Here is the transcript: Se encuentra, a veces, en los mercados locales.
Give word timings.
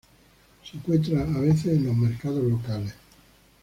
Se 0.63 0.77
encuentra, 0.77 1.21
a 1.21 1.39
veces, 1.41 1.77
en 1.77 1.85
los 1.85 1.95
mercados 1.95 2.43
locales. 2.43 2.95